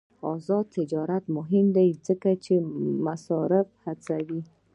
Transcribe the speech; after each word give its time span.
آزاد 0.33 0.65
تجارت 0.77 1.23
مهم 1.37 1.65
دی 1.75 1.87
ځکه 2.07 2.29
چې 2.43 2.53
مصرف 3.05 3.67
هڅوي. 3.85 4.41